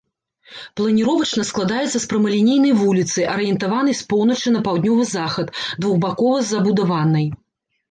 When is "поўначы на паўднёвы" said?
4.15-5.07